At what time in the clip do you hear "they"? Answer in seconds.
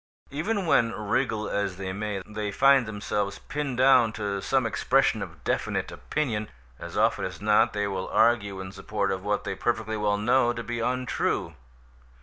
1.77-1.93, 2.25-2.51, 7.73-7.85, 9.43-9.53